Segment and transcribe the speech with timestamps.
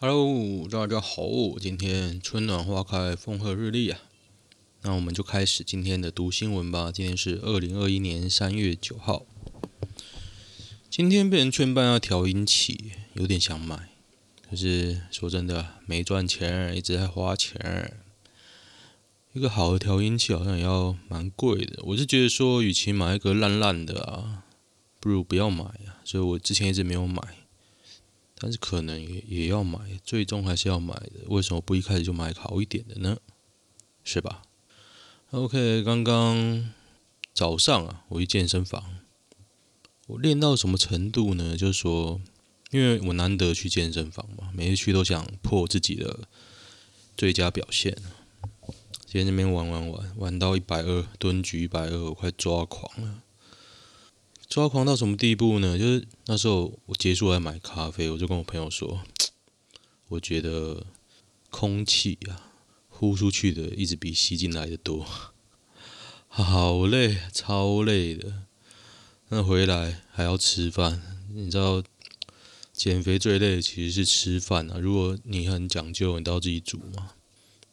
[0.00, 1.22] Hello，大家好，
[1.60, 4.00] 今天春暖花开，风和日丽啊。
[4.82, 6.90] 那我们就开始今天的读新闻吧。
[6.92, 9.24] 今天是二零二一年三月九号。
[10.90, 13.88] 今天被人劝办要调音器，有点想买，
[14.50, 17.96] 可是说真的，没赚钱，一直在花钱。
[19.32, 21.78] 一个好的调音器好像也要蛮贵的。
[21.84, 24.42] 我是觉得说，与其买一个烂烂的啊，
[24.98, 26.02] 不如不要买啊。
[26.04, 27.22] 所以我之前一直没有买，
[28.44, 31.12] 但是可能也也要买，最终还是要买的。
[31.28, 33.16] 为什么不一开始就买好一点的呢？
[34.02, 34.42] 是吧
[35.30, 36.70] ？OK，刚刚
[37.32, 38.98] 早上啊，我去健身房，
[40.08, 41.56] 我练到什么程度呢？
[41.56, 42.20] 就是说，
[42.70, 46.28] 因为我难得去健身房嘛，每次去都想破自己的
[47.16, 47.96] 最佳表现。
[49.06, 53.22] 今天那边玩玩玩，玩到一百二，蹲举一百二，我快抓狂了。
[54.54, 55.76] 抓狂到什么地步呢？
[55.76, 59.02] 就是那时候我结束来买咖啡，我就跟我朋友说，
[60.06, 60.86] 我觉得
[61.50, 62.52] 空气啊，
[62.88, 65.04] 呼出去的一直比吸进来的多，
[66.28, 68.44] 好累，超累的。
[69.30, 71.02] 那回来还要吃饭，
[71.34, 71.82] 你知道
[72.72, 74.78] 减肥最累的其实是吃饭啊。
[74.78, 77.10] 如果你很讲究，你都要自己煮嘛。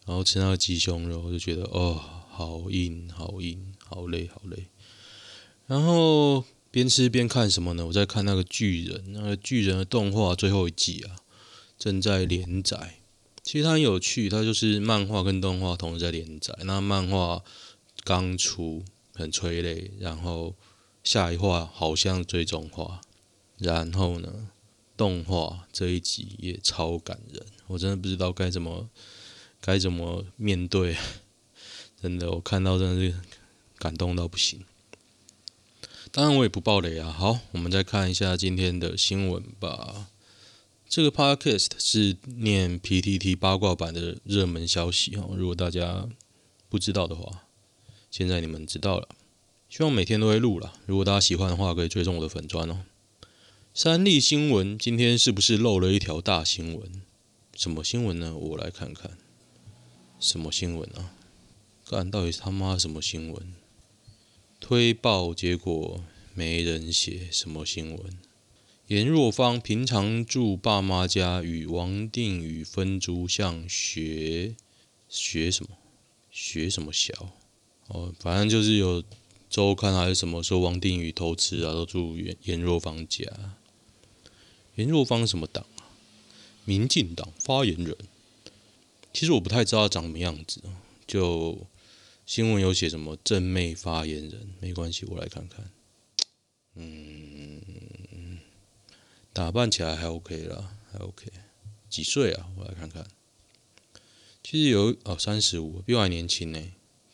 [0.08, 4.66] 然后吃那个鸡胸肉，就觉得哦，好硬，好硬，好累，好累。
[5.68, 7.86] 然后边吃边看什么呢？
[7.86, 11.18] 我在看那个巨人，那个巨人的动画最后一季啊，
[11.78, 12.96] 正在连载。
[13.44, 16.58] 其实它很有趣，它就是漫画跟动画同时在连载。
[16.64, 17.44] 那漫画
[18.04, 18.84] 刚出，
[19.14, 20.56] 很催泪，然后
[21.04, 23.02] 下一话好像最终话，
[23.58, 24.50] 然后呢，
[24.96, 28.90] 动画这一集也超感人，我真的不知道该怎么。
[29.64, 30.98] 该怎么面对？
[32.02, 33.16] 真的，我看到真的是
[33.78, 34.66] 感动到不行。
[36.14, 37.10] 当然，我也不爆雷啊。
[37.10, 40.10] 好，我们再看一下今天的新闻吧。
[40.90, 45.30] 这个 podcast 是念 PTT 八卦版的热门消息哈。
[45.38, 46.10] 如果大家
[46.68, 47.44] 不知道的话，
[48.10, 49.08] 现在你们知道了。
[49.70, 50.74] 希望每天都会录了。
[50.86, 52.82] 如果大家喜欢的话，可以追踪我的粉砖哦。
[53.74, 57.02] 三立新闻今天是不是漏了一条大新闻？
[57.56, 58.36] 什么新闻呢？
[58.36, 59.12] 我来看看。
[60.20, 61.14] 什么新闻啊？
[61.90, 63.54] 干，到底他妈什么新闻？
[64.62, 66.02] 推爆结果
[66.36, 68.18] 没人写，什么新闻？
[68.88, 74.56] 颜若芳平常住爸妈家，与王定宇分租，像学
[75.10, 75.72] 学什么？
[76.32, 77.34] 学什么小？
[77.88, 79.04] 哦，反正就是有
[79.50, 83.26] 周刊还是什么说王定宇偷吃啊，都住颜颜若芳家。
[84.76, 85.90] 颜若芳什么党啊？
[86.64, 87.98] 民进党发言人。
[89.12, 90.62] 其实我不太知道他长什么样子，
[91.06, 91.68] 就
[92.32, 95.70] 新闻有写什么正妹发言人，没关系，我来看看。
[96.76, 98.40] 嗯，
[99.34, 101.28] 打扮起来还 OK 啦，还 OK。
[101.90, 102.50] 几岁啊？
[102.56, 103.06] 我来看看。
[104.42, 106.72] 其实有哦，三十五，比我还年轻呢。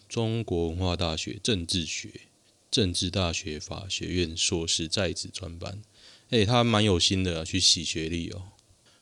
[0.08, 2.22] 中国文化大学政治学、
[2.70, 5.82] 政治大学法学院硕士在职专班。
[6.30, 8.50] 哎，他蛮有心的，去洗学历哦，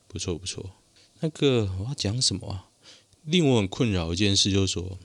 [0.08, 0.78] 不错不错。
[1.20, 2.70] 那个我要讲什么啊？
[3.26, 4.98] 令我很困扰一件事，就是说，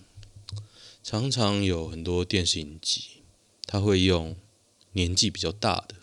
[1.03, 3.23] 常常有很多电视影集，
[3.67, 4.37] 他会用
[4.93, 5.97] 年纪比较大的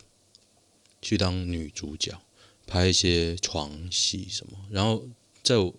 [1.00, 2.20] 去当女主角，
[2.66, 5.08] 拍一些床戏什么，然后
[5.42, 5.74] 在我，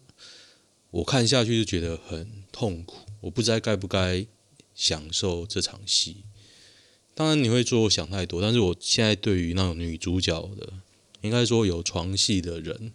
[0.92, 4.26] 我看下去就觉得很痛苦，我不知道该不该
[4.74, 6.24] 享受这场戏。
[7.14, 10.74] 当然你会说我想太多，但是我现在对于那种女主角的，
[11.22, 12.94] 应该说有床戏的人。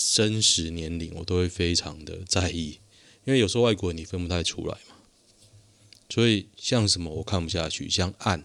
[0.00, 2.78] 真实年龄我都会非常的在意，
[3.24, 4.78] 因为有时候外国人你分不太出来，
[6.08, 8.44] 所以像什么我看不下去，像暗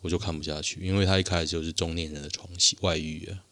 [0.00, 3.44] 我就看不下去，因为他一开始就是中年人的床戏外遇啊，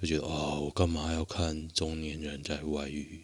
[0.00, 3.22] 就觉得哦，我干嘛要看中年人在外遇？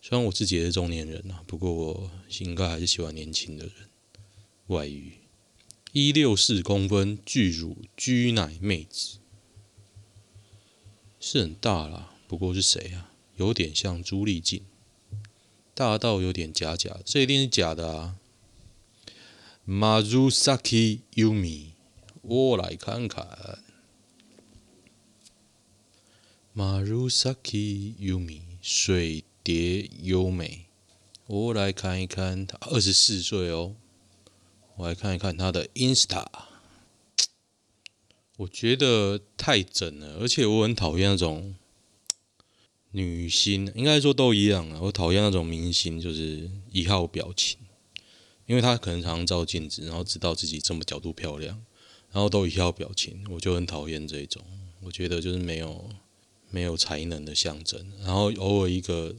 [0.00, 2.10] 虽然我自己也是中年人啊，不过我
[2.40, 3.74] 应该还是喜欢年轻的人
[4.66, 5.12] 外遇。
[5.92, 9.18] 一六四公分巨乳居奶妹子
[11.20, 12.14] 是很大啦。
[12.26, 13.12] 不过是谁啊？
[13.36, 14.64] 有点像朱丽静，
[15.74, 18.16] 大到有点假假，这一定是假的啊
[19.66, 21.72] ！Marusaki Yumi，
[22.22, 23.58] 我来看看。
[26.54, 30.66] Marusaki Yumi，水蝶优美，
[31.26, 33.76] 我来看一看，她二十四岁哦。
[34.76, 36.26] 我来看一看她的 Insta，
[38.36, 41.54] 我觉得太整了，而且我很讨厌那种。
[42.94, 47.58] 女星应该说都一样啊，我讨厌那种明星，就是一号表情，
[48.52, 51.64] 因为他可能常常照镜子，然后知道自己这么角度漂亮，
[52.10, 54.44] 然后都一笑表情，我就很讨厌这种。
[54.82, 55.88] 我觉得就是没有
[56.50, 57.90] 没有才能的象征。
[58.00, 59.16] 然后偶尔一个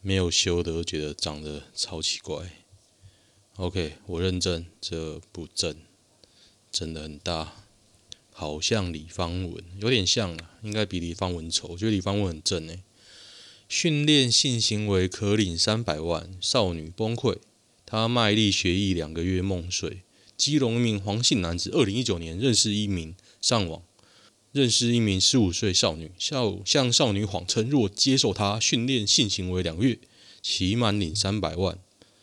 [0.00, 2.50] 没有修的，都觉得长得超奇怪。
[3.54, 5.76] OK，我认证，这不正，
[6.72, 7.54] 真的很大，
[8.32, 11.68] 好像李方文，有点像啊，应该比李方文丑。
[11.68, 12.82] 我觉得李方文很正诶。
[13.68, 17.38] 训练性行为可领三百万，少女崩溃，
[17.92, 20.00] 他卖力学艺两个月梦碎。
[20.34, 23.82] 基隆一名黄姓男子，二零一九年认识一名上网
[24.50, 29.98] 认识一名十五岁少女，向向少女谎称若接受他训练性行为两个月，
[30.40, 31.78] 期满领三百万。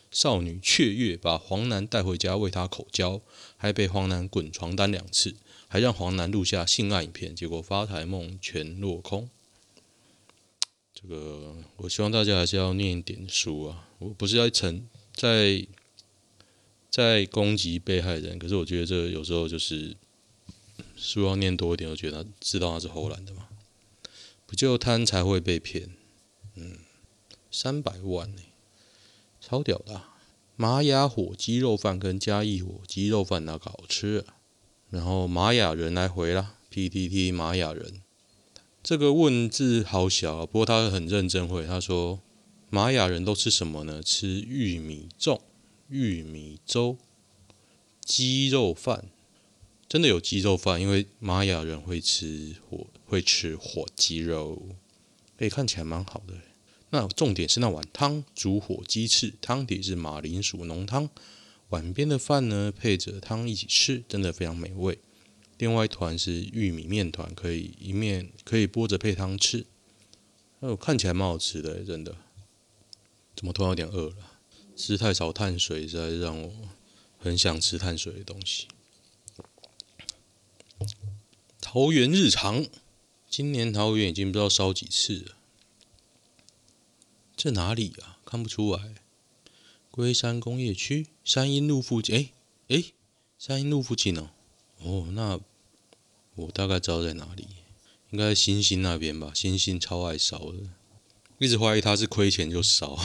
[0.10, 3.22] 少女雀跃，把黄男带回家为他口交，
[3.56, 5.36] 还被黄男滚床单两次，
[5.68, 9.30] 还让黄男录下性爱影片，结果发财梦全落空。
[10.95, 13.88] 这个，我希望大家还是要念一点书啊！
[14.00, 15.67] 我不是在成在
[16.89, 19.95] 在攻击被害人，可是我觉得这有时候就是
[20.95, 23.47] 书要念多一点，我觉得他知道他是唬烂的嘛，
[24.45, 25.89] 不就贪才会被骗？
[26.56, 26.79] 嗯，
[27.51, 28.41] 三百万呢，
[29.39, 30.03] 超屌的！
[30.56, 34.35] 玛雅火鸡肉饭跟嘉义火鸡肉饭哪个好吃啊？
[34.89, 38.01] 然后玛雅人来回了，PTT 玛雅人。
[38.83, 41.65] 这个问字好小啊，不过他很认真回。
[41.65, 42.19] 他说
[42.69, 44.04] ：“玛雅人都吃什么呢？
[44.04, 45.42] 吃玉米粽、
[45.89, 46.98] 玉米粥、
[48.06, 49.10] 鸡肉饭。
[49.88, 54.62] 真的有鸡肉饭，因为玛雅人会吃火，会吃火鸡肉。
[55.38, 56.36] 诶，看起来蛮好的。
[56.92, 61.10] 那重点是那碗汤，煮火鸡翅，汤底是马铃薯浓汤。
[61.69, 65.00] 碗边的饭呢，配着汤一起吃，真的非常美味。”
[65.57, 69.65] 另外一团是玉米面团，可以一面可以剥着配汤吃，
[70.60, 72.15] 哦，看起来蛮好吃的，真的。
[73.39, 74.15] 怎么突然有点饿了？
[74.75, 76.51] 吃太少碳水，实在让我
[77.18, 78.68] 很想吃碳水的东西。
[81.62, 82.68] 桃园日常，
[83.30, 85.38] 今年桃园已经不知道烧几次了。
[87.38, 88.19] 这哪里啊？
[88.25, 88.95] 看不出来。
[89.89, 92.31] 龟山工业区山阴路附近，哎
[92.68, 92.83] 哎，
[93.38, 94.31] 山阴路附近哦。
[94.80, 95.39] 哦，那。
[96.36, 97.47] 我大概知道在哪里，
[98.12, 99.31] 应该新兴那边吧。
[99.33, 100.69] 新兴超爱烧的，
[101.38, 102.97] 一直怀疑他是亏钱就烧，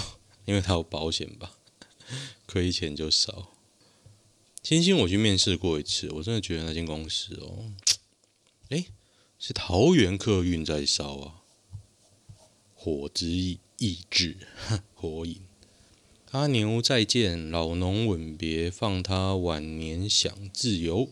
[0.44, 1.54] 因为他有保险吧，
[2.46, 3.52] 亏钱就少。
[4.62, 7.72] 星星我去面试过一次，我真的觉得那间公司哦，
[8.70, 8.86] 诶，
[9.38, 11.42] 是桃园客运在烧啊，
[12.74, 14.38] 火之意意志，
[14.94, 15.40] 火影。
[16.30, 21.10] 阿牛再见，老农吻别，放他晚年享自由。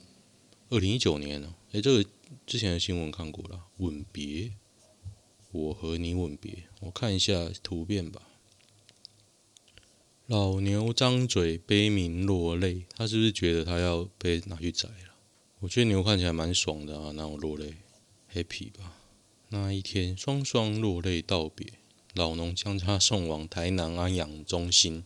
[0.71, 1.55] 二零一九年呢？
[1.73, 2.11] 诶，这个
[2.47, 4.53] 之前的新闻看过了，吻别，
[5.53, 6.65] 我和你吻别。
[6.81, 8.23] 我看一下图片吧。
[10.27, 15.15] 老牛张嘴悲鸣落泪，他是不是觉得他要被拿去宰了？
[15.61, 17.75] 我觉得牛看起来蛮爽的啊，那我落泪
[18.33, 18.95] ，happy 吧？
[19.49, 21.67] 那一天双双落泪道别，
[22.15, 25.05] 老农将他送往台南安养中心。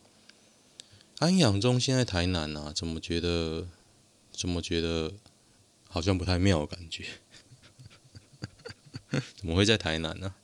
[1.18, 3.68] 安养中心在台南啊，怎么觉得？
[4.30, 5.14] 怎么觉得？
[5.88, 7.06] 好像不太妙感觉，
[9.34, 10.34] 怎么会在台南呢？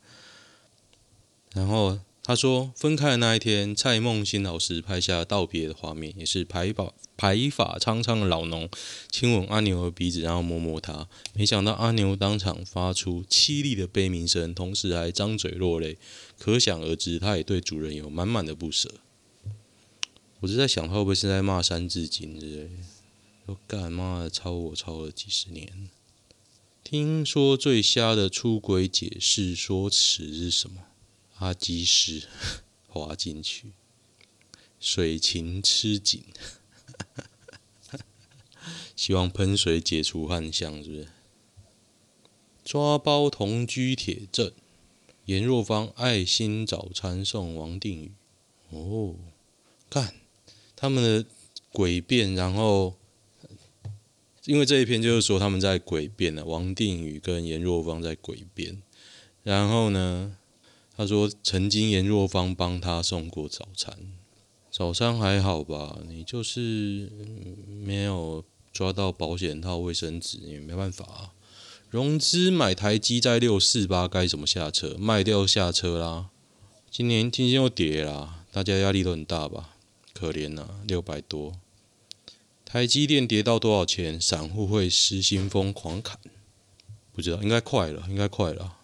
[1.53, 8.69] 然后他说，分开的那一天，蔡梦欣老师拍下道别的画面，也是白发白发苍苍的老农
[9.11, 11.09] 亲吻阿牛的鼻子，然后摸摸他。
[11.35, 15.99] 没想到阿牛当场发出凄厉的悲鸣声，同时还张嘴落泪，
[16.39, 18.95] 可想而知，他也对主人有满满的不舍。
[20.39, 22.71] 我是在想，他会不会是在骂三字经之类？
[23.47, 25.89] 我干妈的，抄我抄了几十年。
[26.85, 30.85] 听说最瞎的出轨解释说辞是什么？
[31.43, 32.23] 阿基师
[32.87, 33.73] 滑进去，
[34.79, 36.23] 水情吃紧，
[38.95, 41.09] 希望喷水解除幻象，是不是？
[42.65, 44.53] 抓包同居铁证，
[45.25, 48.13] 颜若芳爱心早餐送王定宇。
[48.71, 49.17] 哦，
[49.91, 50.15] 干
[50.77, 51.29] 他们的
[51.73, 52.95] 诡辩，然后。
[54.45, 58.81] 因为这一篇就是说他们在诡辩呢，王定宇跟颜若芳在诡辩。
[59.43, 60.37] 然后呢，
[61.03, 63.93] 他说曾经颜若芳帮他送过早餐，
[64.71, 65.99] 早餐还好吧？
[66.07, 67.11] 你就是
[67.67, 71.33] 没有抓到保险套、卫生纸，也没办法啊。
[71.91, 74.97] 融资买台积在六四八，该怎么下车？
[74.97, 76.31] 卖掉下车啦。
[76.89, 79.71] 今年今天又跌啦，大家压力都很大吧？
[80.15, 81.55] 可怜呐，六百多。
[82.65, 84.21] 台积电跌到多少钱？
[84.21, 86.17] 散户会失心疯狂砍？
[87.13, 88.77] 不知道，应该快了，应该快了。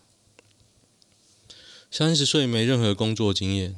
[1.91, 3.75] 三十岁没任何工作经验，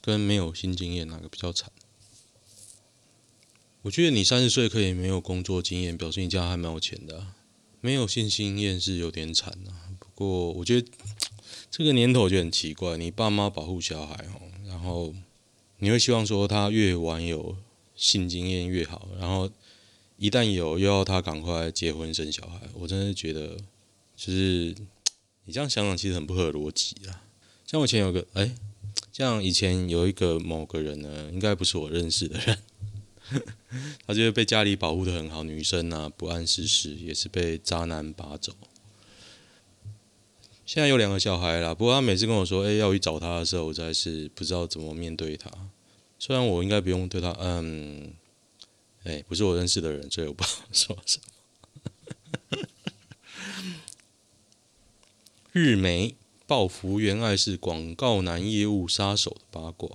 [0.00, 1.70] 跟没有新经验哪个比较惨？
[3.82, 7.28] 我觉得你三十岁可以没有工作经验，表示你家还蛮有钱的。
[7.80, 9.94] 没有新经验是有点惨啊。
[9.98, 10.88] 不过我觉得
[11.70, 15.14] 这个年头就很奇怪，你爸妈保护小孩哦，然后
[15.78, 17.56] 你会希望说他越晚有
[17.94, 19.48] 性经验越好，然后
[20.16, 23.56] 一旦有又要他赶快结婚生小孩，我真的觉得
[24.16, 24.74] 就是
[25.44, 27.23] 你这样想想其实很不合逻辑啊。
[27.74, 28.54] 像我以前有个哎，
[29.12, 32.56] 像以前有一个某个人呢，应该不是我认识的人。
[34.06, 38.52] 他就是被家里保护得很好，女生啊不谙世事，也是被渣男拔走。
[40.64, 45.50] 现在有两个小孩了，不过他每次跟我说，哎、欸，要去找他的时候，我实在是不知道怎么面对他。
[46.20, 48.14] 虽然我应该不用对他，嗯，
[49.02, 51.24] 哎、不是我认识的人，所以我不知道说什么。
[55.50, 56.14] 日媒
[56.46, 59.88] 报福原爱是广告男业务杀手的八卦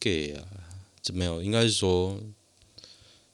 [0.00, 0.48] ，gay 啊，
[1.00, 2.20] 这没有，应该是说。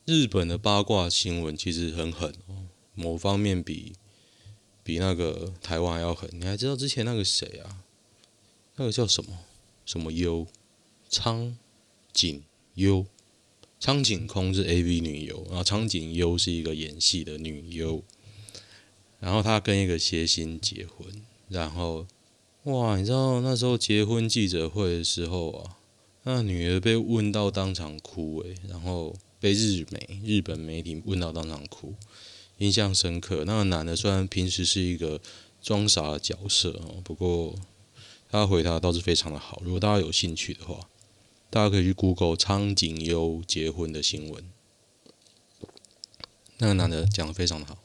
[0.06, 3.92] 日本的八卦新闻其实很狠哦，某方面比
[4.82, 6.28] 比那个台湾还要狠。
[6.32, 7.84] 你还知道之前那个谁啊？
[8.74, 9.38] 那个叫什么
[9.86, 10.48] 什么优？
[11.08, 11.56] 苍
[12.12, 12.42] 井
[12.74, 13.06] 优？
[13.78, 18.02] 苍井空是 AV 女优，然后苍井优是一个演戏的女优。
[19.20, 22.06] 然后她跟一个谐星结婚，然后
[22.64, 25.76] 哇，你知道那时候结婚记者会的时候啊，
[26.24, 29.16] 那女儿被问到当场哭诶，然后。
[29.42, 31.94] 被日媒、日本媒体问到当场哭，
[32.58, 33.42] 印象深刻。
[33.46, 35.18] 那个男的虽然平时是一个
[35.62, 37.54] 装傻的角色哦，不过
[38.30, 39.62] 他回答倒是非常的好。
[39.64, 40.90] 如果大家有兴趣的话，
[41.48, 44.44] 大家可以去 Google 苍井优结婚的新闻。
[46.58, 47.78] 那个男的讲的非常的好。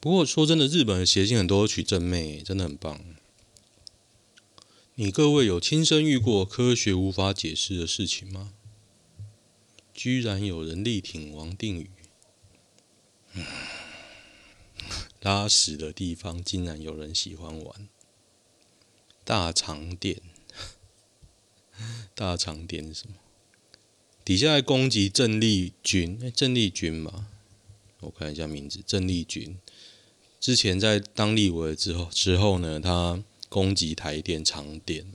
[0.00, 2.98] 不过说真的，日本的谐星很多取正妹，真的很棒。
[5.00, 8.52] 你各位有亲身遇过科学无法解释的事情吗？
[9.94, 11.90] 居然有人力挺王定宇，
[15.22, 17.88] 拉屎的地方竟然有人喜欢玩。
[19.24, 20.20] 大肠店，
[22.14, 23.14] 大肠店是什么？
[24.22, 27.28] 底下还攻击郑丽君，哎，郑丽君嘛，
[28.00, 29.56] 我看一下名字，郑丽君。
[30.38, 35.12] 之前在当立委之后之后呢，他攻击台电肠店。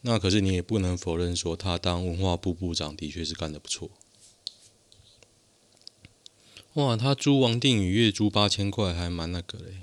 [0.00, 3.90] 那可是你也不能否认说，他当文化部部长的确是干得不错。
[6.74, 9.80] 哇，他租王定宇月租八千块，还蛮那个嘞，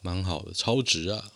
[0.00, 1.32] 蛮好的，超值啊！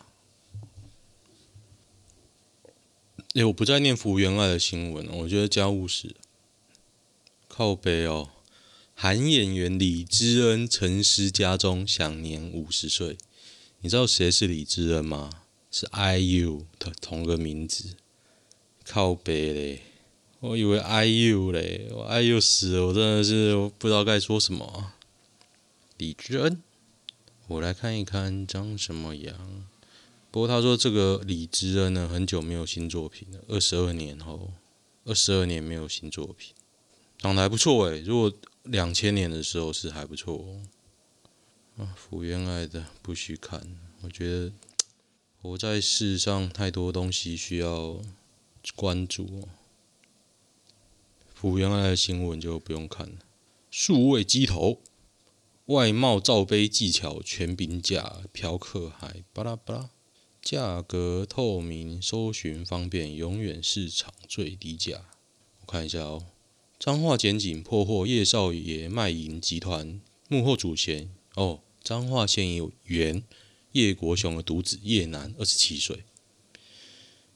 [3.35, 6.15] 哎，我不再念福原爱的新闻了，我觉得家务事
[7.49, 8.31] 靠北哦。
[8.95, 13.19] 韩演员李知恩陈尸家中，享年五十岁。
[13.81, 15.40] 你知道谁是李知恩吗？
[15.71, 17.97] 是 IU 的同个名字。
[18.85, 19.83] 靠北嘞，
[20.41, 24.93] 我以为 IU 嘞，我 IU 死了，我真的是不知道该说什么。
[25.97, 26.61] 李知恩，
[27.47, 29.65] 我来看一看长什么样。
[30.33, 34.53] 不过他说这个李知恩呢，很久没有新作品了，二十二年后，
[35.05, 36.55] 二十二年没有新作品，
[37.19, 38.01] 长得还不错诶。
[38.01, 38.33] 如果
[38.65, 40.63] 两千年的时候是还不错哦。
[41.77, 44.53] 啊，福原爱的不许看，我觉得
[45.43, 48.03] 活在世上太多东西需要
[48.77, 49.49] 关注。
[51.35, 53.17] 福原爱的新闻就不用看了，
[53.71, 54.81] 数位机头。
[55.67, 59.91] 外贸罩杯技巧全平价，嫖客还巴拉巴拉，
[60.43, 65.07] 价格透明，搜寻方便，永远市场最低价。
[65.61, 66.27] 我看一下哦，
[66.79, 73.23] 彰化检警破获叶少爷卖淫集团幕后主嫌哦，彰化县议员
[73.73, 76.05] 叶国雄的独子叶楠，二十七岁，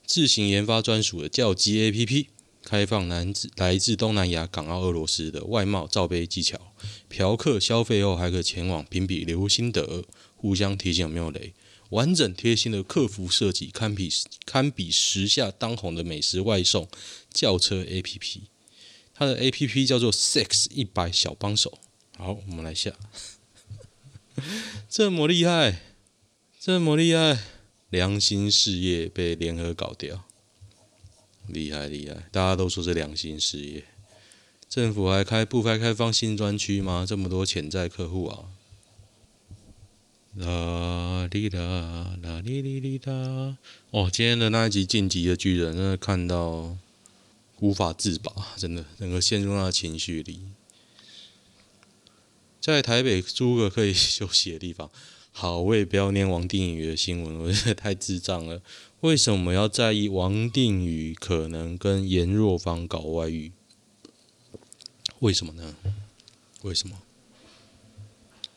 [0.07, 2.27] 自行研发专属的叫鸡 APP。
[2.67, 6.73] 开放来自来自东南亚、港澳、俄罗斯的外貌罩杯技巧，
[7.11, 11.53] 嫖客消费后还可前往评比留心得，互相提醒有没有雷。
[11.91, 14.11] 完整贴心的客服设计，堪比
[14.47, 16.89] 堪比时下当红的美食外送
[17.31, 18.45] 叫车 APP。
[19.13, 21.79] 它的 APP 叫做 Sex 一百小帮手。
[22.17, 22.97] 好，我们来下，
[24.89, 25.83] 这么厉害，
[26.65, 27.41] 这么厉害，
[27.91, 30.25] 良心事业被联合搞掉。
[31.47, 33.85] 厉害厉害，大家都说是良心事业。
[34.67, 37.05] 政府还开不开开放新专区吗？
[37.07, 38.49] 这么多潜在客户啊！
[40.37, 43.59] 啦哩啦啦哩哩哩啦！
[43.91, 46.79] 哦，今天的那一集《晋级的巨人》真的看到
[47.61, 50.41] 无法自拔，真的整个陷入那情绪里。
[52.59, 54.91] 在台北租个可以休息的地方。
[55.37, 58.63] 好，我也不要念王定宇的新闻， 我觉得太智障了。
[59.01, 63.51] 为什么要在意王定宇可能跟颜若芳搞外遇？
[65.19, 65.75] 为什么呢？
[66.63, 67.03] 为什么？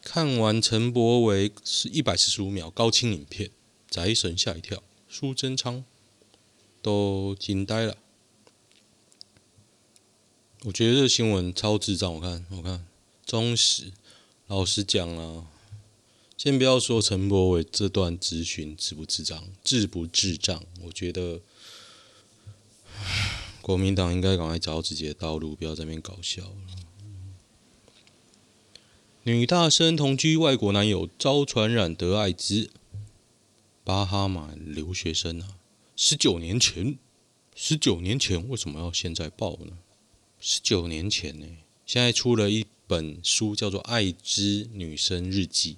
[0.03, 3.49] 看完陈柏维是一百四十五秒高清影片，
[3.89, 4.83] 宅神吓一跳。
[5.09, 5.83] 苏贞昌
[6.83, 7.97] 都惊呆了。
[10.65, 12.85] 我觉得这新闻超智障，我看，我看，
[13.25, 13.91] 忠实。
[14.45, 15.47] 老实讲了，
[16.37, 20.63] 先不要说陈柏伟这段咨询智不智障，智不智障？
[20.83, 21.41] 我觉得
[23.59, 26.55] 国民党应该赶快找自己的道路，不要在那边搞笑了。
[29.23, 32.69] 女大生同居外国男友遭传染得艾滋，
[33.83, 35.57] 巴哈马留学生啊，
[35.95, 36.99] 十九年前，
[37.55, 39.79] 十九年前为什么要现在报呢？
[40.39, 41.47] 十九年前呢，
[41.83, 45.77] 现在出了一本书，叫做《艾滋女生日记》。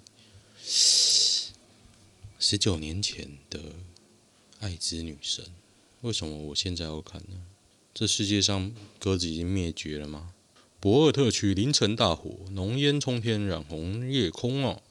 [0.63, 3.59] 十九年前的
[4.59, 5.45] 爱之女神，
[6.01, 7.41] 为什么我现在要看呢？
[7.93, 10.33] 这世界上鸽子已经灭绝了吗？
[10.79, 14.81] 博尔特区凌晨大火，浓烟冲天，染红夜空啊！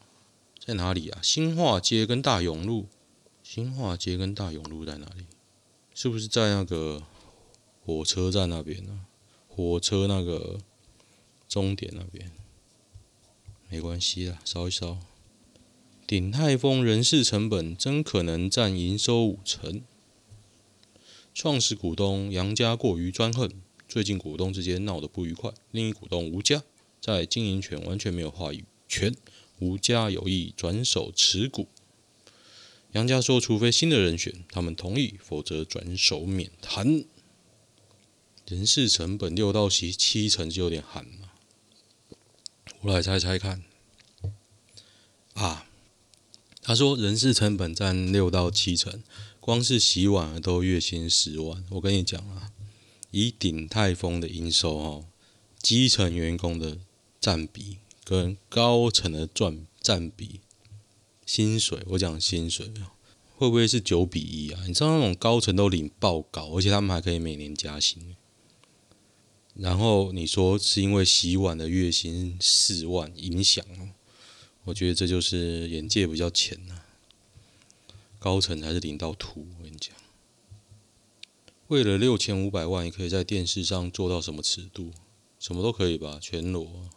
[0.59, 1.21] 在哪里啊？
[1.23, 2.87] 新化街跟大勇路，
[3.43, 5.25] 新化街跟大勇路在哪里？
[5.95, 7.03] 是不是在那个
[7.85, 9.07] 火车站那边呢？
[9.49, 10.59] 火车那个
[11.49, 12.31] 终点那边，
[13.71, 14.99] 没关系啦，烧一烧。
[16.09, 19.83] 鼎泰丰人事成本真可能占营收五成。
[21.35, 23.53] 创始股东杨家过于专横，
[23.87, 25.53] 最近股东之间闹得不愉快。
[25.71, 26.62] 另一股东吴家
[26.99, 29.15] 在经营权完全没有话语权，
[29.59, 31.69] 吴家有意转手持股。
[32.93, 37.05] 杨家说，除非新的人选，他们同意，否则转手免谈。
[38.47, 41.35] 人事成本六到七七成就有点寒了。
[42.81, 43.62] 我来猜猜看。
[45.35, 45.68] 啊，
[46.69, 49.03] 他说人事成本占六到七成，
[49.41, 51.65] 光是洗碗都月薪十万。
[51.71, 52.53] 我跟你讲啊，
[53.11, 55.07] 以鼎泰丰的营收哦，
[55.63, 56.77] 基层员工的
[57.19, 60.41] 占比跟高层的赚占比，
[61.25, 62.71] 薪水我讲薪水
[63.39, 64.61] 会不会是九比一啊？
[64.67, 68.15] 你知道那种高层都领爆高，而且他们还可以每年加薪。
[69.55, 73.89] 然后你说是因为洗碗的月薪四万影响哦，
[74.69, 76.83] 我觉得这就是眼界比较浅呐。
[78.19, 79.95] 高层还是领到吐，我跟你讲。
[81.69, 84.93] 为了六千五百万，你可以在电视上做到什么尺度？
[85.39, 86.91] 什么都可以吧，全裸。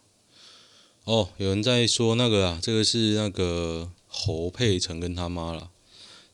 [1.04, 5.70] 哦，有人在说那个啊，这个是那个侯佩岑跟他妈啦，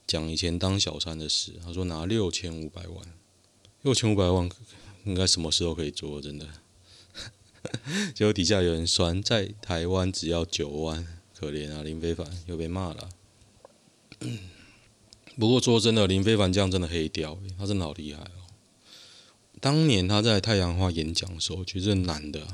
[0.09, 1.53] 讲以前当小三的事。
[1.65, 3.15] 他说拿六千五百万，
[3.83, 4.51] 六千五百万。
[5.05, 6.49] 应该什么事都可以做，真的。
[8.13, 11.07] 结果底下有人酸，在台湾只要九万，
[11.39, 11.83] 可怜啊！
[11.83, 13.09] 林非凡又被骂了。
[15.39, 18.49] 不过说真的，林非凡这样真的黑掉，他真的好厉害哦。
[19.61, 22.47] 当年他在太阳花演讲的时候，我觉得这男的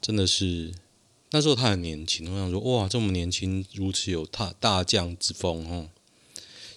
[0.00, 0.72] 真的是
[1.30, 5.90] 那时候他很年轻，我想说哇，这么年轻，如此有大大将之风哦。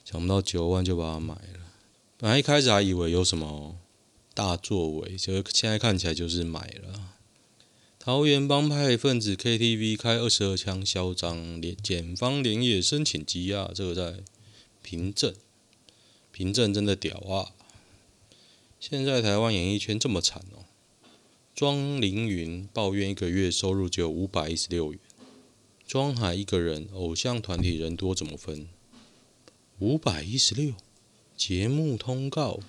[0.04, 1.72] 想不到九万就把他买了，
[2.18, 3.78] 本来一开始还以为有什么。
[4.36, 7.13] 大作为，就现在看起来就是买了。
[8.06, 13.72] 桃园帮派分子 KTV 开二十二枪，嚣张连检方连夜申请羁押。
[13.74, 14.24] 这个在
[14.82, 15.34] 凭证，
[16.30, 17.56] 凭证真的屌啊！
[18.78, 20.66] 现在台湾演艺圈这么惨哦。
[21.56, 25.00] 庄凌云抱怨一个月收入只有五百一十六元。
[25.88, 28.68] 庄海一个人，偶像团体人多怎么分？
[29.80, 30.74] 五百一十六，
[31.38, 32.60] 节目通告。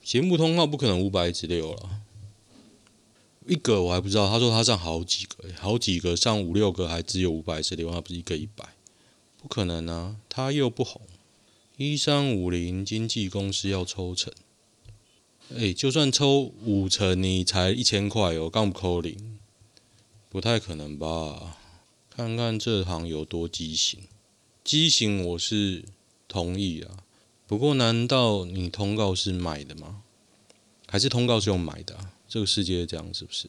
[0.00, 2.02] 节目通告不可能五百一十六了，
[3.48, 4.28] 一个我还不知道。
[4.28, 8.64] 他说他上好几个，好几个上五六个还只有五百十六，那不是一个一百？
[9.40, 10.16] 不可能啊！
[10.28, 11.00] 他又不红。
[11.76, 14.32] 一三五零经纪公司要抽成，
[15.56, 19.38] 哎，就算抽五成，你才一千块哦，刚不扣零，
[20.28, 21.56] 不太可能吧？
[22.10, 24.00] 看看这行有多畸形，
[24.64, 25.84] 畸形我是
[26.26, 27.04] 同意啊。
[27.46, 30.02] 不过，难道你通告是买的吗？
[30.90, 32.12] 还是通告是用买的啊？
[32.26, 33.48] 这个世界这样是不是？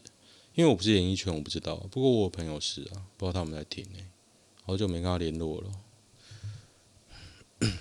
[0.55, 1.77] 因为我不是演艺圈，我不知道。
[1.89, 3.99] 不过我朋友是啊，不知道他们在听呢。
[4.65, 5.71] 好久没跟他联络了。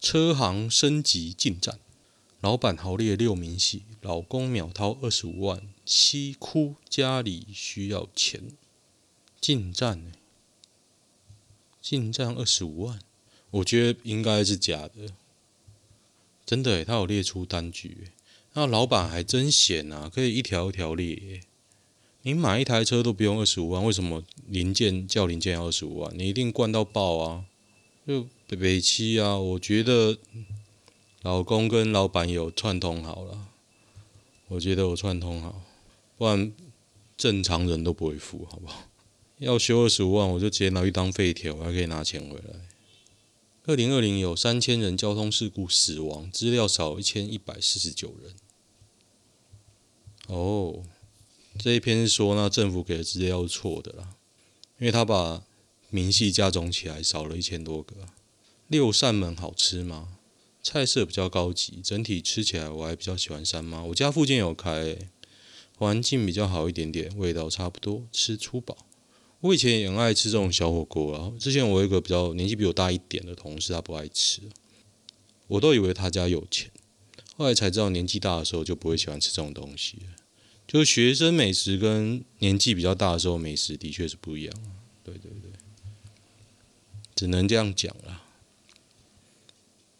[0.00, 1.78] 车行升级进站，
[2.40, 8.52] 老板豪猎六明细，老公秒掏二十五万，妻哭家里需要钱。
[9.40, 10.12] 进站呢？
[11.80, 13.00] 进站二十五万，
[13.50, 15.14] 我觉得应该是假的。
[16.44, 18.10] 真的诶，他有列出单据，
[18.54, 21.40] 那老板还真闲啊，可以一条一条列。
[22.22, 26.12] 你买一台车都不用二十五万，为什么零件叫零件要二十五万？
[26.18, 27.44] 你一定灌到爆啊！
[28.06, 30.18] 就北北七啊，我觉得
[31.22, 33.46] 老公跟老板有串通好了，
[34.48, 35.62] 我觉得我串通好，
[36.18, 36.52] 不然
[37.16, 38.88] 正常人都不会付，好不好？
[39.38, 42.69] 要修二十五万，我就直接拿去当废铁，我还可以拿钱回来。
[43.66, 48.34] 二零二零有三千人交通事故死亡，资料少一千一百四十九人。
[50.28, 50.82] 哦，
[51.58, 54.16] 这一篇是说那政府给的资料是错的啦，
[54.78, 55.44] 因为他把
[55.90, 57.94] 明细加总起来少了一千多个。
[58.66, 60.16] 六扇门好吃吗？
[60.62, 63.84] 菜色比较高级，整体吃起来我还比较喜欢三妈。
[63.84, 64.96] 我家附近有开，
[65.76, 68.78] 环境比较好一点点，味道差不多，吃粗饱。
[69.40, 71.32] 我以前也很爱吃这种小火锅啊。
[71.38, 74.42] 之前我有一个比较年纪比我大一点的同事，他不爱吃，
[75.46, 76.70] 我都以为他家有钱，
[77.38, 79.96] 后来才知道年纪大的时候就不会喜欢吃这种东西。
[80.68, 84.54] 就学生美食跟年纪比较大的时候美食的确是不一样。
[85.02, 85.50] 对对对，
[87.14, 88.22] 只能这样讲了。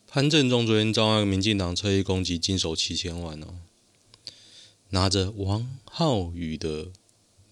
[0.06, 3.54] 潘正中昨天遭那个民进党侧翼攻击，经手七千万哦，
[4.90, 6.88] 拿着王浩宇的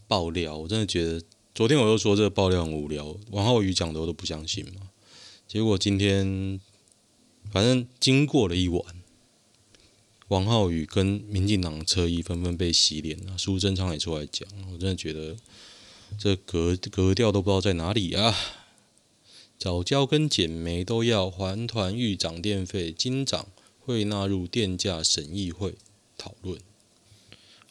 [0.06, 1.22] 爆料，我真的觉得。
[1.58, 4.90] 昨天我又说这个爆料很无聊，王浩宇讲的我都不相信嘛。
[5.48, 6.60] 结果今天，
[7.50, 8.80] 反正经过了一晚，
[10.28, 15.36] 王浩宇跟民进党车衣纷纷被洗脸了，苏贞昌也出来讲，我真的觉得
[16.16, 18.32] 这格格调都不知道在哪里啊！
[19.58, 23.48] 早教跟减煤都要还团预涨电费，金长
[23.80, 25.74] 会纳入电价审议会
[26.16, 26.60] 讨论。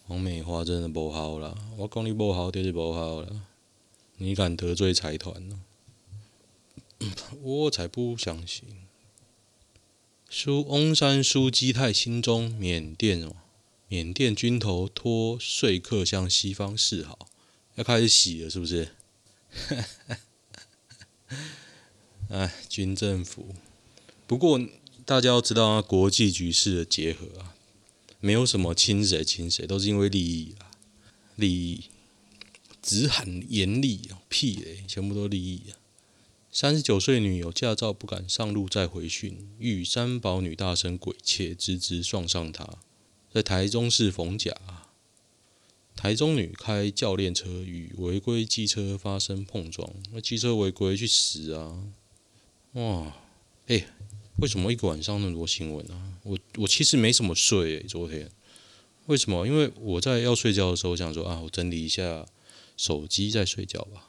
[0.07, 3.43] 王美花真的不好了，我讲你不好就是不好了。
[4.17, 5.61] 你敢得罪财团呢？
[7.41, 8.67] 我才不相信。
[10.29, 13.35] 苏翁山苏基泰心中缅甸哦，
[13.87, 17.29] 缅甸军头托说客向西方示好，
[17.75, 18.89] 要开始洗了是不是？
[22.29, 23.55] 哎，军政府。
[24.25, 24.59] 不过
[25.05, 27.55] 大家要知道啊，国际局势的结合啊，
[28.19, 30.71] 没有什么亲谁亲谁，都是因为利益啊，
[31.35, 31.85] 利益。
[32.87, 33.99] 只喊严厉！
[34.29, 35.75] 屁嘞，全部都利益啊！
[36.49, 42.77] 三十九岁女友驾照不敢上路再回训，遇三宝女大声鬼切，直直撞上她。
[43.29, 44.55] 在台中市逢甲，
[45.97, 51.83] 台中女开教练车与违规机车发生碰撞，那机车违规去死啊！
[52.71, 53.07] 哇，
[53.65, 53.87] 哎、欸，
[54.37, 56.13] 为什么一个晚上那么多新闻啊？
[56.23, 58.31] 我我其实没什么睡、欸，昨天
[59.07, 59.45] 为什么？
[59.45, 62.25] 因为我在要睡觉的时候我想说啊，我整理一下。
[62.77, 64.07] 手机在睡觉吧，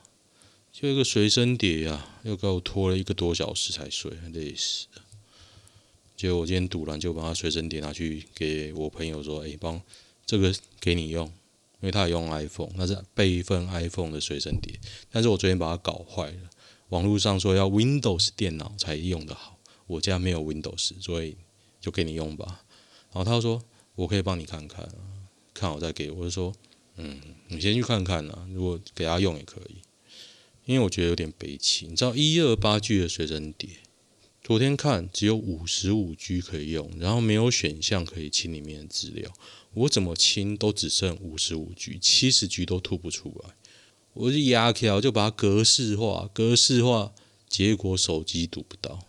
[0.71, 5.03] 就一个随身碟、啊，又给我拖了一个多小时才睡，累死了。
[6.15, 9.81] 结果我今天突然就把他随身碟拿去给我朋友说：“哎、帮
[10.27, 11.27] 这个给你用，
[11.81, 14.79] 因为他也用 iPhone，那是备份 iPhone 的随身碟。
[15.11, 16.51] 但是我昨天把它搞坏了，
[16.91, 21.37] 网络上说要 Windows 电脑才用得好，我家没有 Windows，所以
[21.81, 22.63] 就给你用吧。
[23.13, 23.63] 然后他说
[23.95, 24.87] 我可以帮你看看，
[25.55, 26.55] 看好再给，我就说。”
[26.99, 29.77] 嗯，你先去看看啊，如果给他用也可以，
[30.67, 31.87] 因为我觉得有点悲戚。
[31.87, 33.71] 你知道一二八 G 的随身碟，
[34.43, 39.33] 昨天看只有五十五 G 可以用，然后没有选项可以清里面的资料，
[39.75, 43.55] 我怎么清都只剩五十五 G，七十 G 都吐不出来。
[44.15, 47.13] 我就压条，就把它格式化，格式化，
[47.49, 49.07] 结果手机读不到，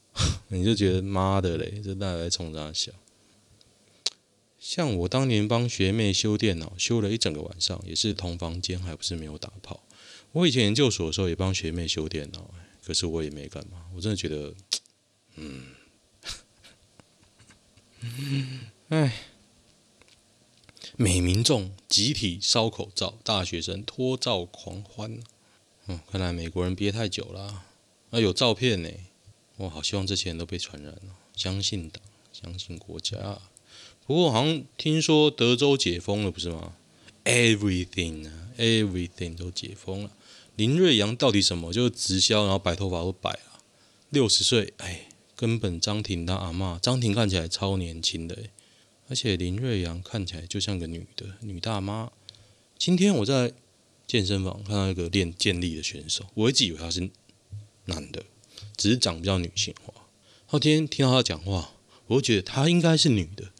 [0.48, 2.92] 你就觉得妈的嘞，这大概冲啥小？
[4.68, 9.82] 像我当年帮学妹修电脑，修了一整个晚上，也是同房间，还不是没有打炮。
[10.32, 12.50] 我以前研究所的时候也帮学妹修电脑，
[12.84, 13.86] 可是我也没干嘛。
[13.94, 14.54] 我真的觉得，
[15.36, 15.68] 嗯，
[18.90, 19.14] 哎，
[20.98, 25.18] 美民众集体烧口罩，大学生脱罩狂欢。
[25.86, 27.64] 嗯，看来美国人憋太久了。
[28.10, 28.90] 啊，有照片呢。
[29.56, 31.16] 我好希望这些人都被传染了。
[31.34, 32.02] 相信党，
[32.34, 33.40] 相信国家。
[34.08, 36.72] 不过好像听说德州解封了，不是吗
[37.26, 40.10] ？Everything 啊，Everything 都解封了。
[40.56, 41.70] 林瑞阳到底什么？
[41.74, 43.60] 就是直销，然后白头发都白了。
[44.08, 48.44] 六十岁，哎，根本张庭他阿嬷，张庭看起来超年轻的，
[49.10, 52.10] 而且林瑞阳看起来就像个女的女大妈。
[52.78, 53.52] 今天我在
[54.06, 57.10] 健身房看到一个练健力的选手，我一直以为他是
[57.84, 58.24] 男的，
[58.74, 59.92] 只是长比较女性化。
[60.46, 61.72] 后天听到他讲话，
[62.06, 63.52] 我就觉得他应该是女的。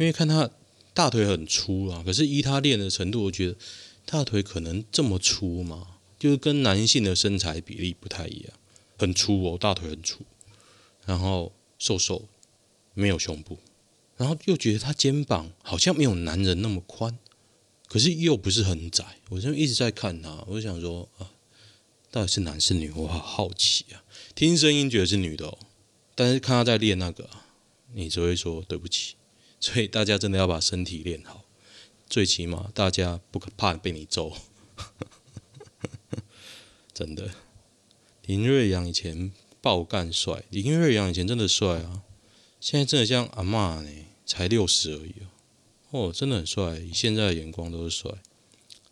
[0.00, 0.48] 因为看他
[0.94, 3.56] 大腿很粗啊，可是依他练的程度，我觉得
[4.06, 8.52] 大腿可能这么粗嘛，就是跟男性的身材比例不太一样，
[8.96, 10.20] 很粗哦，大腿很粗，
[11.04, 12.26] 然后瘦瘦，
[12.94, 13.58] 没有胸部，
[14.16, 17.18] 然后又觉得他肩膀好像没有男人那么宽，
[17.86, 21.30] 可是又不是很窄，我就一直在看他，我就想说啊，
[22.10, 22.90] 到底是男是女？
[22.92, 24.02] 我好好奇啊，
[24.34, 25.58] 听声音觉得是女的哦，
[26.14, 27.28] 但是看他在练那个，
[27.92, 29.16] 你只会说对不起。
[29.60, 31.44] 所以大家真的要把身体练好，
[32.08, 34.32] 最起码大家不可怕被你揍。
[36.94, 37.30] 真的，
[38.24, 40.44] 林瑞阳以前爆干帅。
[40.50, 42.02] 林瑞阳以前真的帅啊，
[42.58, 45.14] 现在真的像阿嬷呢，才六十而已
[45.90, 48.10] 哦，真的很帅，以现在的眼光都是帅。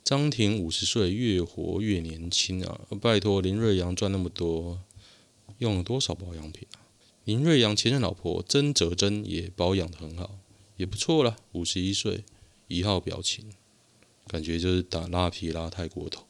[0.05, 2.81] 张庭五十岁，越活越年轻啊！
[3.01, 4.81] 拜托，林瑞阳赚那么多，
[5.59, 6.81] 用了多少保养品啊？
[7.25, 10.38] 林瑞阳前任老婆曾哲珍也保养的很好，
[10.79, 11.37] 也不错啦。
[11.53, 12.25] 五十一岁，
[12.69, 13.45] 一号表情，
[14.27, 16.25] 感觉就是打拉皮拉太过头。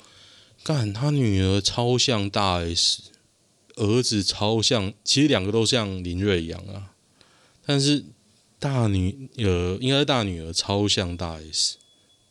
[0.64, 3.02] 干，他女儿超像大 S，
[3.76, 6.94] 儿子超像，其实两个都像林瑞阳啊。
[7.64, 8.04] 但是
[8.58, 11.76] 大女呃应该是大女儿超像大 S。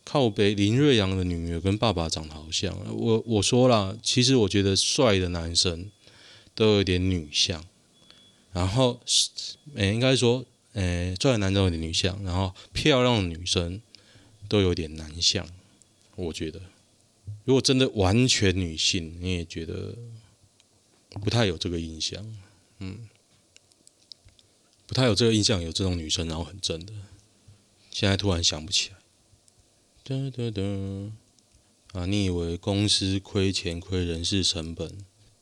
[0.09, 5.91] 靠北林瑞阳的女儿跟爸爸长得好像，我我说了，其实我觉得帅的男生
[6.55, 7.61] 都有点女相，
[8.53, 9.01] 然后
[9.75, 10.45] 诶、应该说
[10.77, 13.81] 诶帅的男生有点女相，然后漂亮的女生
[14.47, 15.49] 都有点男相，
[16.15, 16.61] 我觉得
[17.45, 19.97] 如果真的完全女性，你也觉得
[21.09, 22.23] 不太有这个印象，
[22.77, 23.09] 嗯，
[24.85, 26.93] 不太有这个印象，有这种女生然后很正的，
[27.89, 28.97] 现在突然想不起来。
[30.03, 30.61] 哒哒哒
[31.99, 32.05] 啊！
[32.05, 34.99] 你以为公司亏钱亏人事成本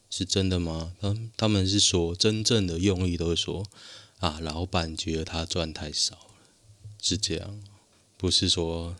[0.09, 0.95] 是真的吗？
[1.01, 3.65] 他他们是说真正的用意都是说
[4.19, 6.47] 啊，老板觉得他赚太少了，
[7.01, 7.61] 是这样，
[8.17, 8.95] 不是说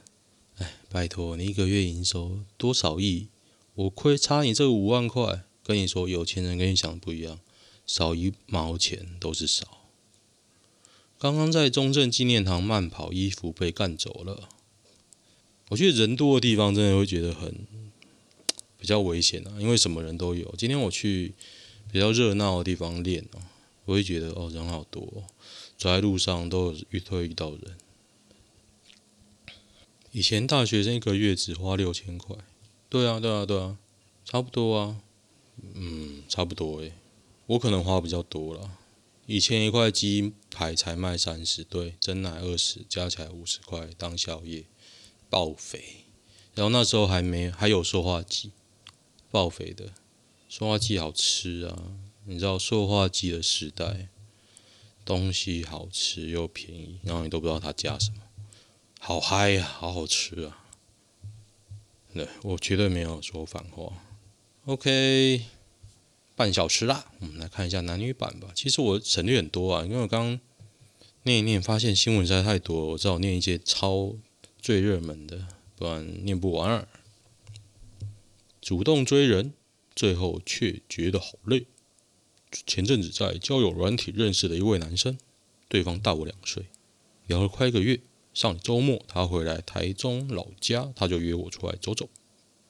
[0.57, 3.29] 哎，拜托你一个月营收多少亿，
[3.73, 7.39] 我亏差你这五万块，跟你说有钱人跟你想的不一样，
[7.87, 9.81] 少一毛钱都是少。
[11.17, 14.49] 刚刚在中正纪念堂慢跑，衣服被干走了。
[15.69, 17.65] 我觉得人多的地方真的会觉得很
[18.77, 20.53] 比较危险啊，因为什么人都有。
[20.57, 21.33] 今天我去
[21.91, 23.41] 比较热闹的地方练哦，
[23.85, 25.23] 我会觉得哦人好多哦，
[25.77, 27.77] 走在路上都有遇会遇到人。
[30.11, 32.35] 以前大学生一个月只花六千块，
[32.89, 33.77] 对啊对啊对啊，
[34.23, 35.01] 差不多啊，
[35.73, 36.93] 嗯差不多诶，
[37.47, 38.77] 我可能花比较多了。
[39.25, 44.65] 以前一块鸡排才卖三十，对，珍奶二十，加起来五十块当宵夜。
[45.27, 46.05] 爆肥，
[46.53, 48.51] 然后那时候还没还有塑化剂，
[49.31, 49.91] 爆肥的
[50.47, 51.91] 塑化剂好吃啊！
[52.25, 54.09] 你知道塑化剂的时代，
[55.05, 58.17] 东西好吃又便宜，然后你都不知道它加什么，
[58.99, 60.65] 好嗨呀，好好吃啊！
[62.13, 63.93] 对，我绝对没有说反话。
[64.65, 65.45] OK，
[66.35, 68.49] 半小时啦，我们来看一下男女版吧。
[68.55, 70.39] 其实我省略很多啊，因为我刚
[71.23, 74.15] 念一念，发现新闻实在太多，我只好念一些超。
[74.59, 76.87] 最热门的，不然念不完。
[78.59, 79.53] 主动追人，
[79.95, 81.67] 最后却觉得好累。
[82.65, 85.17] 前阵子在交友软体认识的一位男生，
[85.67, 86.65] 对方大我两岁，
[87.27, 87.99] 聊了快一个月。
[88.33, 92.09] 上周末他回来台中老家，他就约我出来走走。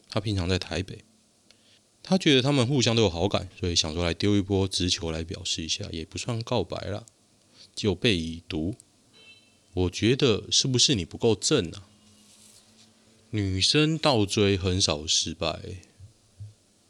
[0.09, 0.99] 他平常在台北，
[2.03, 7.07] 他觉得他们互相都有好感，所以想说来丢一波直球来表示一下，也不算告白了，
[7.73, 8.75] 就被已读。
[9.73, 11.87] 我觉得是不是你不够正啊？
[13.31, 15.59] 女生倒追很少失败。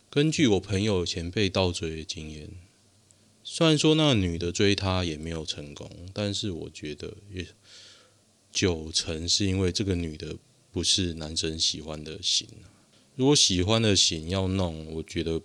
[0.10, 2.50] 根据我朋友前辈倒追的经验，
[3.48, 7.46] 虽然说那女的追他也没有成功，但是我觉得也
[8.52, 10.36] 九成是因为这个女的
[10.72, 12.48] 不是男生喜欢的型。
[13.16, 15.40] 如果喜欢的型要弄，我觉得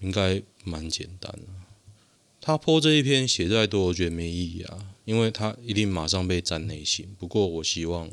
[0.00, 1.46] 应该蛮简单的。
[2.40, 4.94] 他 po 这一篇写再多，我觉得没意义啊。
[5.04, 7.14] 因为他一定马上被占内心。
[7.18, 8.10] 不过我希望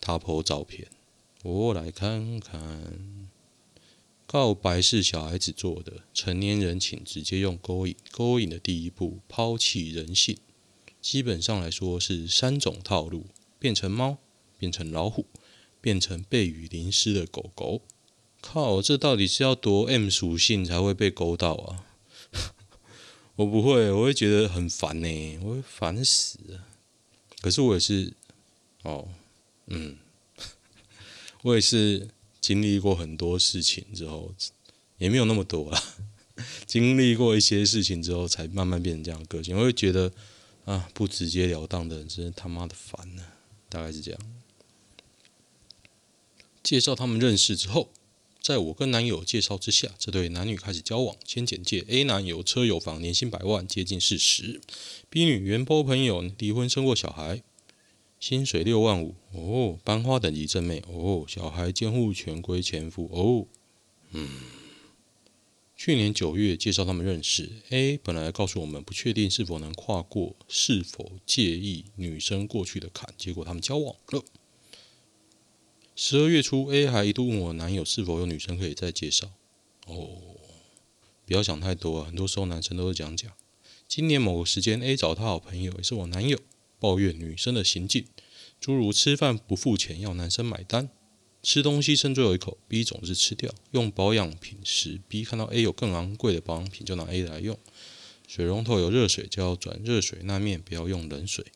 [0.00, 0.86] 他 po 照片，
[1.42, 3.21] 我来看看。
[4.32, 7.94] 告白是小孩子做的，成年人请直接用勾引。
[8.10, 10.38] 勾引的第一步，抛弃人性。
[11.02, 13.26] 基本上来说是三种套路：
[13.58, 14.16] 变成猫，
[14.56, 15.26] 变成老虎，
[15.82, 17.82] 变成被雨淋湿的狗狗。
[18.40, 21.84] 靠，这到底是要多 M 属性才会被勾到啊？
[23.36, 26.66] 我不会，我会觉得很烦呢，我会烦死了。
[27.42, 28.14] 可是我也是，
[28.84, 29.10] 哦，
[29.66, 29.98] 嗯，
[31.44, 32.08] 我也是
[32.42, 34.34] 经历过很多事情之后，
[34.98, 35.82] 也没有那么多啦。
[36.66, 39.56] 经历过一些事情之后，才慢慢变成这样的个性。
[39.56, 40.12] 我会觉得
[40.66, 43.24] 啊，不直截了当的人真他妈的烦呢，
[43.70, 44.20] 大概是这样。
[46.62, 47.88] 介绍他们认识之后。
[48.42, 51.14] 在我跟男友介绍之下，这对男女开始交往。
[51.24, 54.60] 先简介：A 男有车有房，年薪百万，接近四十。
[55.08, 57.40] B 女原 po 朋友离婚生过小孩，
[58.22, 59.16] 薪水六万五。
[59.32, 60.80] 哦，班花等级正妹。
[60.86, 63.10] 哦，小孩监护权归前夫。
[63.12, 63.48] 哦，
[64.12, 64.28] 嗯。
[65.76, 67.50] 去年九月介绍他们认识。
[67.70, 74.22] A 本来告诉我们不确定是否能跨过，是否介意女生过去的坎，结果他们交往了。
[75.96, 79.32] 十二月初，A 还一度问我男友是否有女生可以再介绍。
[79.88, 80.18] 哦，
[81.26, 82.06] 不要想太多啊。
[82.06, 83.32] 很多时候男生都是讲讲。
[83.88, 86.38] 今年某个时间，A 找他好朋友，也是我男友，
[86.82, 88.04] 抱怨女生的行径，
[88.60, 90.88] 诸如吃饭不付钱要男生买单，
[91.40, 93.54] 吃东西剩最后一口，B 总是吃掉。
[93.70, 97.56] 用保养品时，B 看到 A 有更昂贵的保养品，就拿 A 来用。
[98.26, 101.46] 水龙头有热水就要转热水那面，不要用冷水。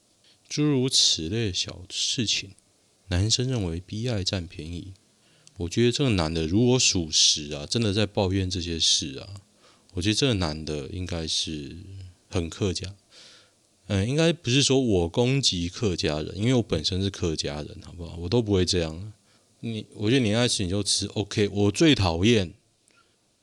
[0.49, 2.51] 诸如此类小事情，
[3.09, 4.95] 男生认为 B 爱占便宜。
[5.57, 9.41] 我觉得这个男的如果属实啊，真的在抱怨这些事啊，
[9.95, 11.77] 我觉得这个男的应该是
[12.29, 12.95] 很客家。
[13.87, 18.17] 嗯，应该不是说我攻击客家人，因为我本身是客家人，好不好？
[18.17, 19.13] 我都不会这样。
[19.61, 21.49] 你，我觉得你爱吃你就吃，OK。
[21.53, 22.53] 我最讨厌，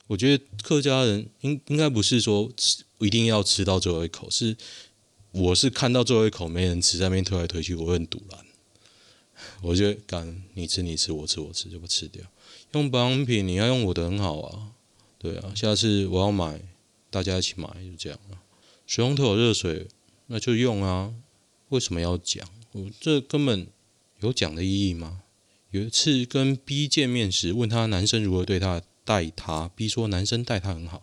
[0.06, 2.84] 我觉得客家人应应该不是说吃。
[3.00, 4.56] 一定要吃到最后一口，是
[5.32, 8.40] 我是看到最后一口没人吃，在那边推来推去，我会很赌烂。
[9.60, 12.22] 我就敢，你吃你吃，我吃我吃，就不吃掉。
[12.72, 14.72] 用保养品你要用我的很好啊，
[15.18, 16.62] 对啊，下次我要买，
[17.10, 18.40] 大家一起买，就这样啊。
[18.86, 19.86] 水龙头有热水，
[20.26, 21.14] 那就用啊。
[21.68, 22.46] 为什么要讲？
[22.72, 23.66] 我这根本
[24.20, 25.22] 有讲的意义吗？
[25.70, 31.02] 有一次跟 B 见面时，问他男生如何对他待他，B 说男生待他很好。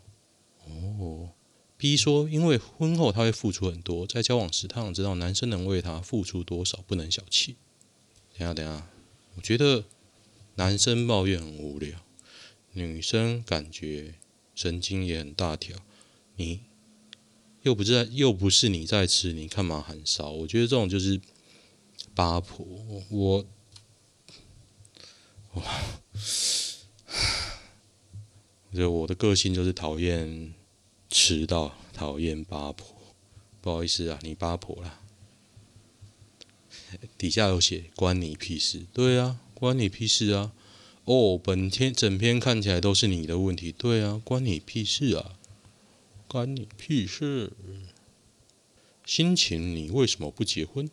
[0.66, 1.32] 哦。
[1.78, 7.56] B 说：“因为婚后他会付出很多，在交往时他想知道男生能为他付出多少，不能小气。”
[8.38, 8.88] 等下，等下，
[9.36, 9.86] 我觉得
[10.58, 12.00] 男生抱怨很无聊，
[12.74, 14.14] 女生感觉
[14.54, 15.76] 神经也很大条。
[16.36, 16.60] 你
[17.64, 20.32] 又不是在，又不是你在吃，你干嘛喊烧？
[20.32, 21.20] 我觉得这种就是
[22.16, 22.66] 八婆。
[23.10, 23.46] 我，
[25.54, 25.62] 我，
[28.72, 30.54] 我觉得我的个性就是讨厌。
[31.14, 32.88] 迟到，讨厌八婆，
[33.60, 35.02] 不好意思啊，你八婆啦。
[37.18, 40.54] 底下有写关你屁事，对啊，关你屁事啊。
[41.04, 45.38] 哦，本天整篇看起来都是你的问题，对啊，关你屁事啊，
[46.32, 47.52] 关你屁事。
[49.06, 50.90] 心情，你为什么不结婚？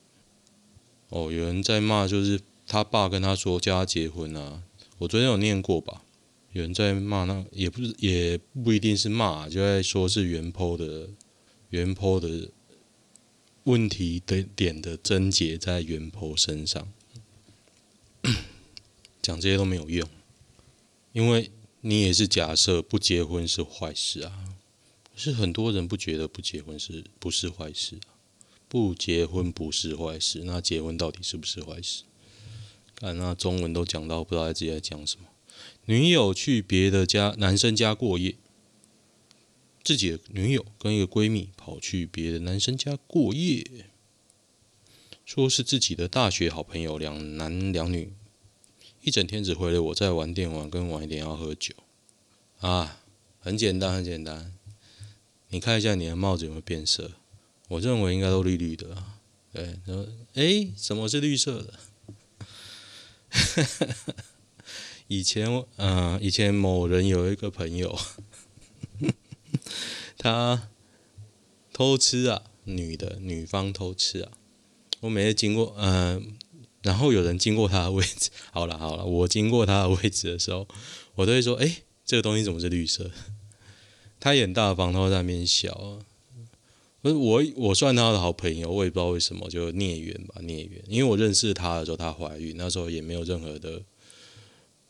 [1.10, 4.64] 哦，有人在骂，就是他爸跟他说叫他结婚啊。
[4.98, 6.02] 我昨天有念过吧。
[6.50, 11.10] 有人在骂，那也不是，也不一定是骂，就在说是原坡的
[11.70, 12.48] 原坡的
[13.62, 16.92] 问题的点的症结在原坡身上，
[19.22, 20.08] 讲这些都没有用，
[21.12, 24.56] 因为你也是假设不结婚是坏事啊，
[25.18, 28.14] 是很多人不觉得不结婚是不是坏事啊？
[28.68, 32.04] 不结婚不是坏事，那结婚到底是不是坏事？
[32.94, 35.26] 看那中文都讲到不知道自己在讲什么。
[35.86, 38.36] 女友去别的家男生家过夜，
[39.82, 43.64] 自己的女友跟一个闺蜜跑去别的男生家过夜，
[45.24, 48.12] 说是自己的大学好朋友，两男两女，
[49.02, 51.74] 一整天只回了我在玩电玩跟晚一点要喝酒，
[52.60, 53.00] 啊，
[53.40, 54.52] 很简单很简单，
[55.50, 57.12] 你看一下你的帽子有没有变色？
[57.68, 59.04] 我认为应该都绿绿的，
[59.52, 61.74] 对，然后诶，什么是绿色的？
[65.06, 67.98] 以前，嗯、以前某人有一个朋友，
[70.16, 70.68] 他
[71.72, 74.32] 偷吃啊，女的，女方偷吃啊。
[75.00, 76.34] 我每次经过，嗯、
[76.82, 80.66] 然后有人经过他的位置，好了好了，我经过他的位置的时候，
[81.14, 83.10] 我都会说，哎，这个东西怎么是绿色？
[84.20, 85.98] 他也很大方，他会在那边笑。
[87.00, 90.82] 不是我，我算他的好朋友，我也不知道为什么，就孽缘吧，孽缘。
[90.88, 93.82] 因为我认识他的时候，他怀孕，那时候也没有任何的。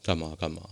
[0.00, 0.62] 干嘛干嘛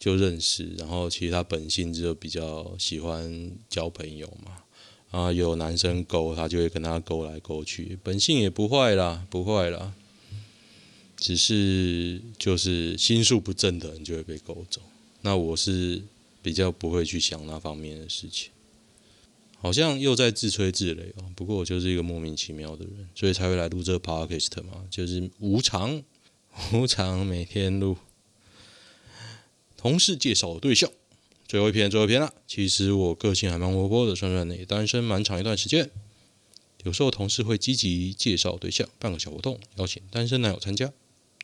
[0.00, 4.64] 就认识，然后其实他本性就比较喜欢交朋友嘛，
[5.12, 9.92] 啊，有男生勾他就会跟他勾来勾去，本性也不坏啦，不坏啦，
[11.16, 14.80] 只是就是心术不正的人就会被勾走。
[15.20, 16.02] 那我是
[16.44, 18.50] 比较不会去想那方面的事情，
[19.58, 21.32] 好像又在自吹自擂哦。
[21.34, 26.02] 不过我就是一个莫名其妙的人，所以才会来录这 podcast 嘛，就是无偿
[26.74, 27.96] 无偿每天录。
[29.78, 30.90] 同事介绍对象，
[31.48, 32.34] 最后一篇，最后一篇了。
[32.46, 35.90] 其实我个性还蛮活泼的，算算也单身蛮长一段时间。
[36.82, 40.92] 有时候同事会积极介绍对象，办个小活动，邀请单身男友参加，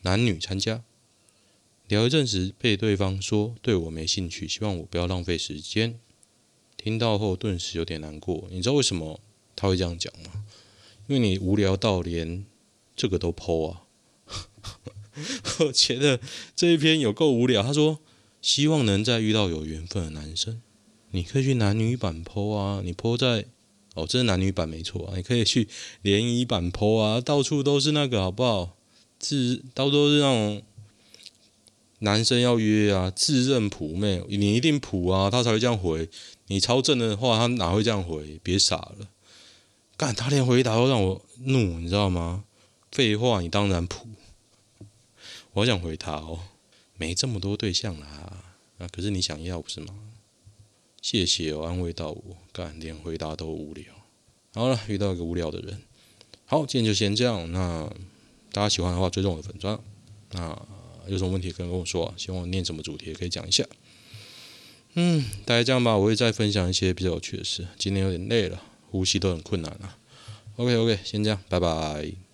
[0.03, 0.83] 男女参加。
[1.91, 5.99] 聊一阵子，被对方说对我没兴趣，希望我不要浪费时间。
[6.77, 8.47] 听到后，顿时有点难过。
[8.49, 9.19] 你知道为什么
[9.57, 10.45] 他会这样讲吗？
[11.07, 12.45] 因为你无聊到连
[12.95, 13.81] 这个都 po 啊。
[15.59, 16.21] 我觉得
[16.55, 17.61] 这一篇有够无聊。
[17.61, 17.99] 他说。
[18.41, 20.63] 希望能再遇到有缘分的男生，
[21.11, 23.45] 你可以去男女版 po 啊，你 po 在
[23.93, 25.67] 哦，这是男女版没错啊，你可以去
[26.01, 28.75] 联谊版 po 啊，到处都是那个好不好？
[29.21, 30.63] 是到处都是那种
[32.03, 36.09] 男生要约啊，自认普妹，你一定普啊，他才会这样回。
[36.47, 38.39] 你超正的话，他哪会这样回？
[38.41, 39.07] 别傻了，
[39.95, 42.43] 干他连回答都让我怒，你知道吗？
[42.91, 44.07] 废话，你当然普。
[45.53, 46.39] 我想回他哦，
[46.97, 48.07] 没这么多对象啦，
[48.79, 49.93] 啊，可是你想要不是吗？
[51.03, 53.85] 谢谢哦，安慰到我，干连回答都无聊。
[54.55, 55.79] 好了，遇到一个无聊的人。
[56.45, 57.51] 好，今天就先这样。
[57.51, 57.87] 那
[58.51, 59.79] 大家喜欢的话，追踪我的粉专。
[60.31, 60.57] 那。
[61.07, 63.65] 有什么问题可以跟我说，希望我念什么主题也可以讲一下。
[64.93, 67.67] 嗯，大概这样吧，我会再分享一些比较有趣的事。
[67.77, 69.97] 今天有点累了，呼吸都很困难啊。
[70.57, 72.30] OK OK，先这样，拜拜。